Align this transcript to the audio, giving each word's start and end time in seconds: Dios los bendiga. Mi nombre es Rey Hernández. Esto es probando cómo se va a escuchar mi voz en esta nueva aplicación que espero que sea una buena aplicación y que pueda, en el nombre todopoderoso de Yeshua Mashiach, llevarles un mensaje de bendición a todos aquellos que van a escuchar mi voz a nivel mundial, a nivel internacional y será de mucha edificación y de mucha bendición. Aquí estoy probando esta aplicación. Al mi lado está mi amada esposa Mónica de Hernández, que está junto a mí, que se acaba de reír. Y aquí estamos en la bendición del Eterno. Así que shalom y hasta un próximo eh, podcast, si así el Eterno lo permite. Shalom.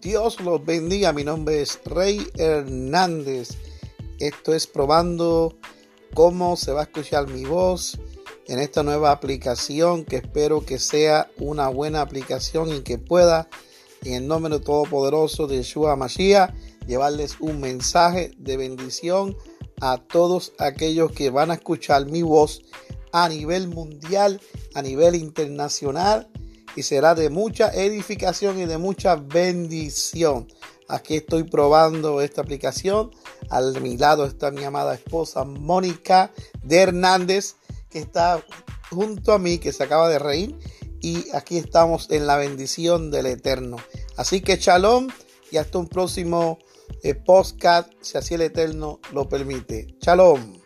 Dios 0.00 0.40
los 0.40 0.64
bendiga. 0.64 1.12
Mi 1.12 1.24
nombre 1.24 1.60
es 1.60 1.80
Rey 1.84 2.24
Hernández. 2.36 3.50
Esto 4.20 4.54
es 4.54 4.66
probando 4.66 5.56
cómo 6.14 6.56
se 6.56 6.72
va 6.72 6.80
a 6.80 6.84
escuchar 6.84 7.28
mi 7.28 7.44
voz 7.44 7.98
en 8.46 8.60
esta 8.60 8.82
nueva 8.82 9.10
aplicación 9.10 10.04
que 10.04 10.16
espero 10.16 10.64
que 10.64 10.78
sea 10.78 11.30
una 11.38 11.68
buena 11.68 12.00
aplicación 12.00 12.72
y 12.72 12.80
que 12.80 12.98
pueda, 12.98 13.48
en 14.04 14.14
el 14.14 14.28
nombre 14.28 14.60
todopoderoso 14.60 15.48
de 15.48 15.56
Yeshua 15.56 15.96
Mashiach, 15.96 16.54
llevarles 16.86 17.36
un 17.40 17.60
mensaje 17.60 18.30
de 18.38 18.56
bendición 18.56 19.36
a 19.80 19.98
todos 19.98 20.52
aquellos 20.58 21.10
que 21.10 21.30
van 21.30 21.50
a 21.50 21.54
escuchar 21.54 22.06
mi 22.06 22.22
voz 22.22 22.62
a 23.12 23.28
nivel 23.28 23.66
mundial, 23.68 24.40
a 24.74 24.82
nivel 24.82 25.16
internacional 25.16 26.30
y 26.78 26.84
será 26.84 27.16
de 27.16 27.28
mucha 27.28 27.72
edificación 27.74 28.60
y 28.60 28.64
de 28.64 28.78
mucha 28.78 29.16
bendición. 29.16 30.46
Aquí 30.86 31.16
estoy 31.16 31.42
probando 31.42 32.20
esta 32.20 32.40
aplicación. 32.40 33.10
Al 33.50 33.80
mi 33.80 33.96
lado 33.96 34.24
está 34.24 34.52
mi 34.52 34.62
amada 34.62 34.94
esposa 34.94 35.42
Mónica 35.42 36.30
de 36.62 36.76
Hernández, 36.76 37.56
que 37.90 37.98
está 37.98 38.44
junto 38.90 39.32
a 39.32 39.40
mí, 39.40 39.58
que 39.58 39.72
se 39.72 39.82
acaba 39.82 40.08
de 40.08 40.20
reír. 40.20 40.56
Y 41.00 41.24
aquí 41.34 41.58
estamos 41.58 42.10
en 42.10 42.28
la 42.28 42.36
bendición 42.36 43.10
del 43.10 43.26
Eterno. 43.26 43.78
Así 44.16 44.40
que 44.40 44.56
shalom 44.56 45.08
y 45.50 45.56
hasta 45.56 45.78
un 45.78 45.88
próximo 45.88 46.60
eh, 47.02 47.16
podcast, 47.16 47.92
si 48.00 48.18
así 48.18 48.34
el 48.34 48.42
Eterno 48.42 49.00
lo 49.12 49.28
permite. 49.28 49.96
Shalom. 50.00 50.57